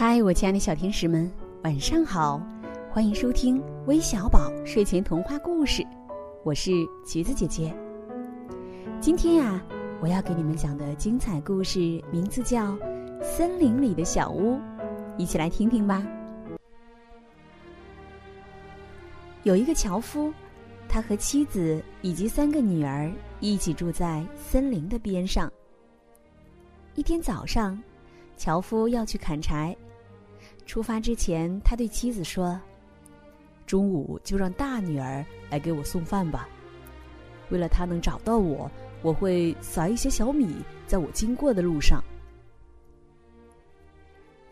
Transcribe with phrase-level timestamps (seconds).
[0.00, 1.30] 嗨，我亲爱的小天使们，
[1.62, 2.40] 晚上好！
[2.90, 5.86] 欢迎收听微小宝睡前童话故事，
[6.42, 6.70] 我是
[7.06, 7.70] 橘子姐姐。
[8.98, 9.62] 今天呀，
[10.00, 12.72] 我要给你们讲的精彩故事名字叫
[13.22, 14.54] 《森林里的小屋》，
[15.18, 16.02] 一起来听听吧。
[19.42, 20.32] 有一个樵夫，
[20.88, 25.52] 他和妻子以及三个女儿一起住在森林的边上。
[26.94, 27.78] 一天早上。
[28.36, 29.76] 樵夫要去砍柴，
[30.70, 32.56] 出发之前，他对妻子说
[33.66, 36.48] ：“中午就让大女儿来给我送饭吧。
[37.48, 38.70] 为了她能找到我，
[39.02, 42.00] 我会撒一些小米在我经过的路上。”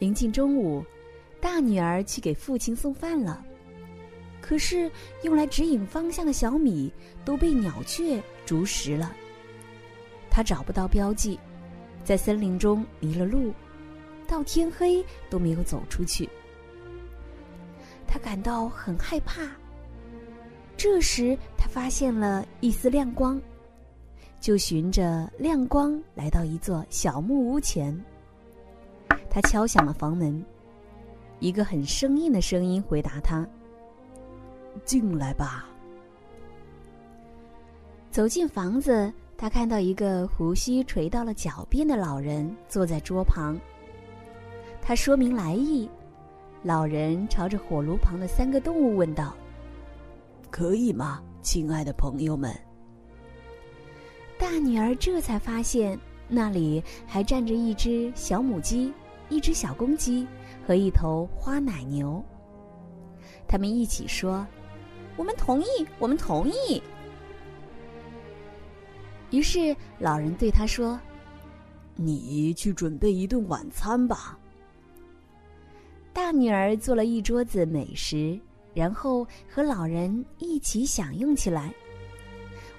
[0.00, 0.84] 临近中午，
[1.40, 3.45] 大女儿去给父亲送饭了，
[4.40, 4.90] 可是
[5.23, 6.92] 用来指引方向的小米
[7.24, 9.14] 都被鸟雀啄食了。
[10.28, 11.38] 他找不到标记，
[12.02, 13.54] 在森林中迷了路。
[14.29, 16.29] 到天黑都没有走出去，
[18.07, 19.48] 他感到很害怕。
[20.76, 23.40] 这时，他发现了一丝亮光，
[24.38, 27.99] 就循着亮光来到一座小木屋前。
[29.30, 30.45] 他敲响了房门，
[31.40, 33.45] 一个很生硬的声音回答他
[34.84, 35.66] ：“进来吧。”
[38.12, 43.59] 走进房子，他看到一个胡须垂到了脚边的老人坐在桌旁。
[44.88, 45.86] 他说明来意，
[46.62, 49.36] 老人朝着火炉旁的三个动物问道
[50.50, 52.50] ：“可以吗，亲爱的朋友们？”
[54.40, 58.90] 大女儿这才发现那里还站着一只小母鸡、
[59.28, 60.26] 一只小公鸡
[60.66, 62.24] 和一头花奶牛。
[63.46, 64.47] 他们一起说
[65.19, 66.82] ：“我们同意，我们同意。”
[69.32, 70.98] 于是老人对他说
[71.94, 74.38] ：“你去准备一顿晚餐吧。”
[76.19, 78.37] 大女儿做了一桌子美食，
[78.75, 81.73] 然后和老人一起享用起来。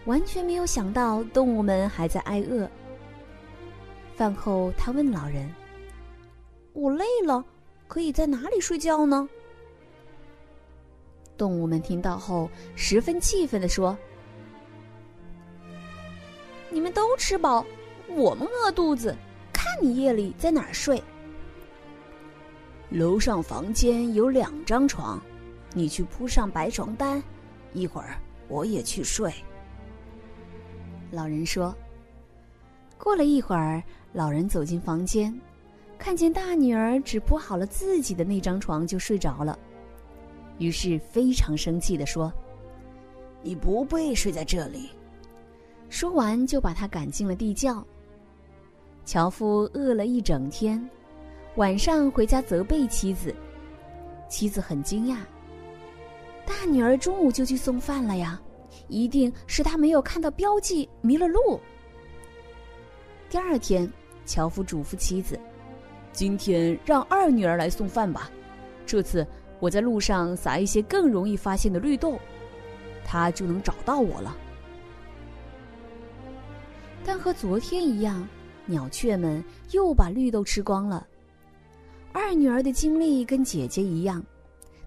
[0.03, 2.69] 完全没有想到动物们还在挨饿。
[4.13, 5.49] 饭后，他问老人
[6.73, 7.41] ：“我累了，
[7.87, 9.27] 可以在哪里睡觉呢？”
[11.37, 13.97] 动物们听到后十分气愤的说
[16.69, 17.65] ：“你们都吃饱，
[18.09, 19.15] 我们饿肚子，
[19.53, 21.01] 看你夜里在哪睡。”
[22.89, 25.21] 楼上房间有两张床，
[25.73, 27.21] 你去铺上白床单，
[27.73, 29.33] 一会儿我也去睡。
[31.11, 31.75] 老人说。
[32.97, 35.33] 过了一会儿，老人走进房间，
[35.97, 39.57] 看见大女儿只铺好了自己的那张床就睡着了，
[40.57, 42.29] 于是非常生气的说
[43.41, 44.89] ：“你不配睡在这里。”
[45.89, 47.81] 说完就把她赶进了地窖。
[49.05, 50.89] 樵夫饿了一整天。
[51.59, 53.35] 晚上回家责备妻子，
[54.29, 55.17] 妻子很惊讶。
[56.45, 58.41] 大女儿中午就去送饭了呀，
[58.87, 61.59] 一定是她没有看到标记迷了路。
[63.29, 63.91] 第二天，
[64.25, 65.37] 樵夫嘱咐妻子
[66.13, 68.31] ：“今天让二女儿来送饭吧，
[68.85, 69.27] 这次
[69.59, 72.17] 我在路上撒一些更容易发现的绿豆，
[73.03, 74.33] 她就能找到我了。”
[77.03, 78.25] 但和昨天一样，
[78.65, 81.05] 鸟雀们又把绿豆吃光了。
[82.11, 84.23] 二女儿的经历跟姐姐一样，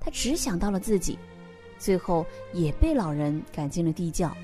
[0.01, 1.19] 她只想到了自己，
[1.79, 4.35] 最后也被老人赶进了地窖。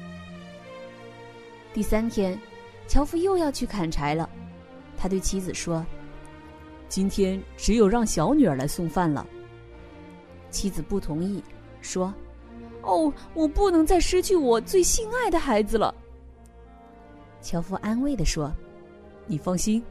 [1.74, 2.38] 第三天，
[2.86, 4.28] 樵夫又要去砍柴了，
[4.96, 5.84] 他对妻子说
[6.88, 9.26] ：“今天只有让小女儿来送饭了。”
[10.50, 11.42] 妻子不同意，
[11.82, 12.12] 说
[12.82, 15.94] ：“哦，我不能再失去我最心爱的孩子了。”
[17.40, 18.52] 樵夫安慰的说
[19.26, 19.82] ：“你放心。”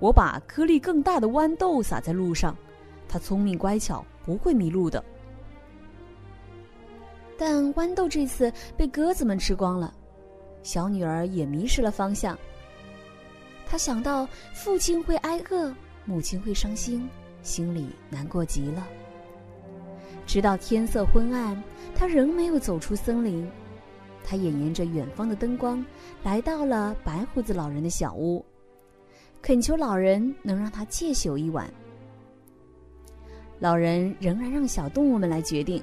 [0.00, 2.56] 我把颗粒更大的豌豆撒在路上，
[3.08, 5.04] 它聪明乖巧，不会迷路的。
[7.36, 9.94] 但豌豆这次被鸽子们吃光了，
[10.62, 12.36] 小女儿也迷失了方向。
[13.66, 15.74] 她想到父亲会挨饿，
[16.04, 17.08] 母亲会伤心，
[17.42, 18.86] 心里难过极了。
[20.26, 21.62] 直到天色昏暗，
[21.94, 23.48] 她仍没有走出森林。
[24.24, 25.84] 她也沿着远方的灯光，
[26.22, 28.44] 来到了白胡子老人的小屋。
[29.40, 31.72] 恳求老人能让他借宿一晚。
[33.58, 35.82] 老人仍然让小动物们来决定。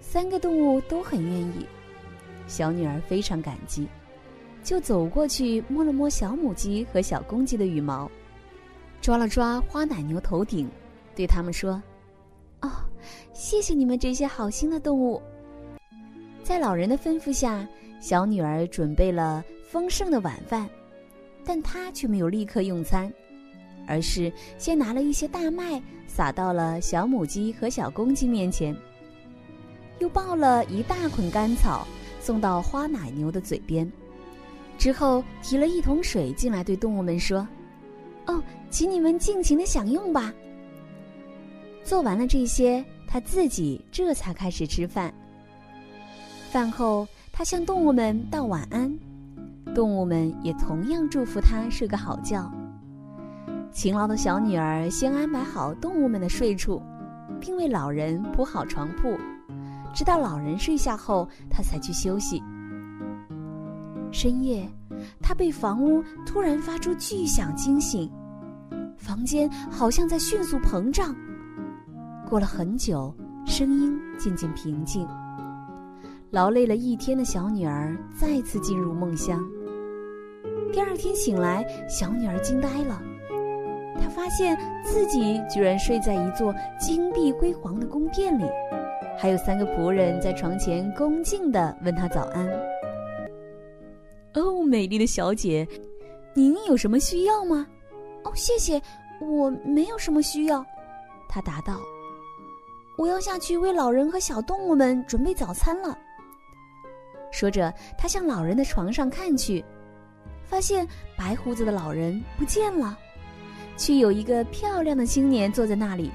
[0.00, 1.66] 三个动物都很愿意，
[2.46, 3.86] 小女儿非常感激，
[4.62, 8.10] 就走过去摸了摸小母鸡和小公鸡的羽毛，
[9.00, 10.68] 抓了抓花奶牛头顶，
[11.14, 11.82] 对他们说
[12.60, 12.70] ：“哦，
[13.32, 15.20] 谢谢你们这些好心的动物。”
[16.42, 17.66] 在老人的吩咐下，
[18.00, 20.68] 小女儿准备了丰盛的晚饭。
[21.44, 23.12] 但他却没有立刻用餐，
[23.86, 28.76] 而是先拿了一些大麦撒到了小母鸡和小公鸡面前，
[29.98, 31.86] 又抱了一大捆干草
[32.20, 33.90] 送到花奶牛的嘴边，
[34.78, 37.46] 之后提了一桶水进来，对动物们说
[38.26, 40.32] ：“哦，请你们尽情的享用吧。”
[41.84, 45.12] 做完了这些，他自己这才开始吃饭。
[46.50, 48.96] 饭后，他向动物们道晚安，
[49.74, 52.50] 动物们也同样祝福他睡个好觉。
[53.70, 56.82] 勤劳的小女儿先安排好动物们的睡处，
[57.40, 59.16] 并为老人铺好床铺，
[59.94, 62.42] 直到老人睡下后，她才去休息。
[64.10, 64.68] 深夜，
[65.22, 68.12] 她被房屋突然发出巨响惊醒，
[68.98, 71.16] 房间好像在迅速膨胀。
[72.28, 73.14] 过了很久，
[73.46, 75.08] 声音渐渐平静。
[76.30, 79.42] 劳累了一天的小女儿再次进入梦乡。
[80.72, 82.98] 第二天醒来，小女儿惊呆了。
[84.00, 88.44] 她发现自己居然睡在一座金碧辉煌的宫殿里，
[89.18, 92.48] 还有三个仆人在床前恭敬地问她早安。
[94.32, 95.68] 哦，美丽的小姐，
[96.32, 97.66] 您有什么需要吗？
[98.24, 98.80] 哦，谢谢，
[99.20, 100.64] 我没有什么需要。
[101.28, 101.78] 她答道
[102.96, 105.98] ：“我要下去为老人和小动物们准备早餐了。”
[107.30, 109.62] 说着，她向老人的床上看去，
[110.52, 112.98] 发现白胡子的老人不见了。
[113.78, 116.10] 却有一个漂亮的青年坐在那里。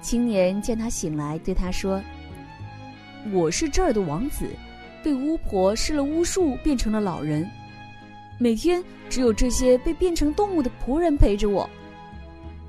[0.00, 2.02] 青年见他醒来，对他说
[3.32, 4.46] ：“我是这儿的王子，
[5.00, 7.48] 被巫婆施了巫术，变成了老人。
[8.36, 11.70] 每天只有这些被变成动物的仆人陪着我。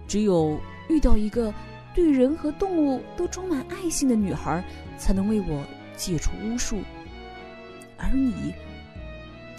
[0.08, 1.52] 只有遇到一个
[1.96, 4.64] 对人和动物都充满爱心的女孩，
[4.96, 5.66] 才能为我
[5.98, 6.82] 解除巫术。
[7.98, 8.54] 而你，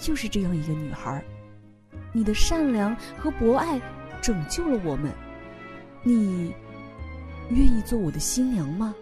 [0.03, 1.25] 就是这样一个女孩。
[2.13, 3.81] 你的善良和博爱。”
[4.23, 5.11] 拯救了我们，
[6.05, 6.55] 你
[7.51, 8.95] 愿意做我的新娘吗？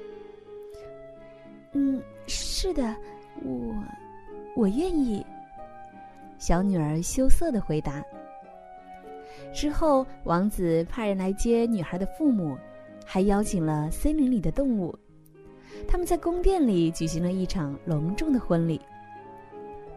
[1.74, 2.96] 嗯，是的，
[3.42, 3.74] 我
[4.56, 5.22] 我愿意。
[6.38, 8.02] 小女儿羞涩的回答。
[9.52, 12.56] 之后，王子派人来接女孩的父母，
[13.04, 14.98] 还邀请了森林里的动物。
[15.86, 18.80] 他们在宫殿里举行了一场隆重的婚礼。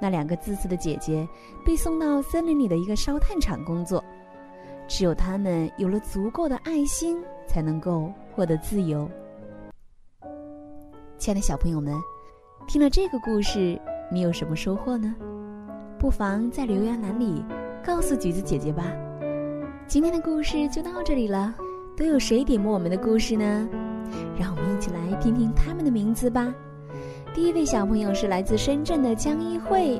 [0.03, 1.25] 那两个自私的姐姐
[1.65, 4.03] 被送到森林里的一个烧炭厂工作。
[4.85, 9.09] 只有他们有了足够的爱心，才能够获得自由。
[11.17, 11.95] 亲爱的小朋友们，
[12.67, 13.79] 听了这个故事，
[14.11, 15.15] 你有什么收获呢？
[15.97, 17.41] 不妨在留言栏里
[17.81, 18.83] 告诉橘子姐姐吧。
[19.87, 21.55] 今天的故事就到这里了，
[21.95, 23.69] 都有谁点播我们的故事呢？
[24.37, 26.53] 让我们一起来听听他们的名字吧。
[27.33, 29.99] 第一位小朋友是来自深圳的江一慧。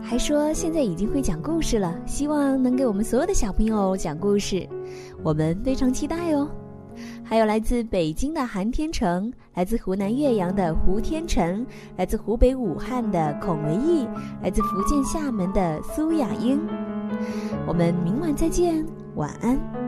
[0.00, 4.68] 还说现在已经会讲故事了，希望能给我们所有的小朋友讲故事，
[5.22, 6.48] 我们非常期待哦。
[7.24, 11.66] 还有来自北京的韩天成，来自湖南岳阳的胡天成，
[11.96, 14.06] 来自湖北武汉的孔维义，
[14.40, 16.60] 来自福建厦门的苏雅英。
[17.66, 18.86] 我们明晚再见，
[19.16, 19.83] 晚安。